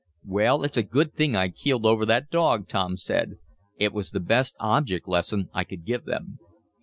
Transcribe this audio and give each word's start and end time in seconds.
"Well, 0.25 0.63
it's 0.63 0.77
a 0.77 0.81
good 0.81 1.13
thing 1.13 1.35
I 1.35 1.49
keeled 1.49 1.85
over 1.85 2.07
that 2.07 2.31
dog," 2.31 2.67
Tom 2.67 2.97
said. 2.97 3.35
"It 3.77 3.93
was 3.93 4.09
the 4.09 4.19
best 4.19 4.55
object 4.59 5.07
lesson 5.07 5.49
I 5.53 5.63
could 5.63 5.85
give 5.85 6.05
them." 6.05 6.39